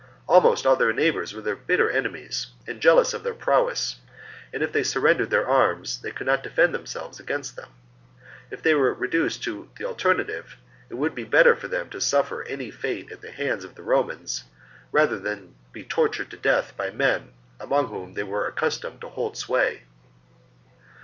Almost 0.27 0.65
all 0.65 0.75
their 0.77 0.93
neighbours 0.93 1.31
were 1.31 1.43
their 1.43 1.55
bitter 1.55 1.87
enemies 1.91 2.47
and 2.65 2.81
jealous 2.81 3.13
of 3.13 3.21
their 3.21 3.35
prowess, 3.35 3.97
and 4.51 4.63
if 4.63 4.71
they 4.71 4.81
surrendered 4.81 5.29
their 5.29 5.47
arms, 5.47 6.01
they 6.01 6.09
could 6.09 6.25
not 6.25 6.41
defend 6.41 6.73
themselves 6.73 7.19
against 7.19 7.55
them. 7.55 7.69
If 8.49 8.63
they 8.63 8.73
were 8.73 8.95
reduced 8.95 9.43
to 9.43 9.69
the 9.77 9.85
alternative, 9.85 10.57
it 10.89 10.95
would 10.95 11.13
be 11.13 11.23
better 11.23 11.55
for 11.55 11.67
them 11.67 11.87
to 11.91 12.01
suffer 12.01 12.41
any 12.45 12.71
fate 12.71 13.11
at 13.11 13.21
the 13.21 13.29
hands 13.29 13.63
of 13.63 13.75
the 13.75 13.83
Romans 13.83 14.45
rather 14.91 15.19
than 15.19 15.39
to 15.49 15.53
be 15.71 15.83
tortured 15.83 16.31
to 16.31 16.35
death 16.37 16.75
by 16.75 16.89
men 16.89 17.33
among 17.59 17.89
whom 17.89 18.15
they 18.15 18.23
were 18.23 18.47
accustomed 18.47 19.01
to 19.01 19.09
hold 19.09 19.37
sway. 19.37 19.83